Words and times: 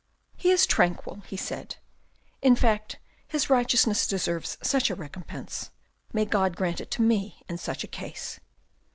"He 0.35 0.49
is 0.49 0.65
tranquil," 0.65 1.19
he 1.27 1.37
said," 1.37 1.75
in 2.41 2.55
fact 2.55 2.97
his 3.27 3.51
righteousness 3.51 4.07
deserves 4.07 4.57
such 4.63 4.89
a 4.89 4.95
recompense. 4.95 5.69
May 6.11 6.25
God 6.25 6.55
grant 6.57 6.81
it 6.81 6.89
to 6.93 7.03
me 7.03 7.43
in 7.47 7.59
such 7.59 7.83
a 7.83 7.87
case." 7.87 8.39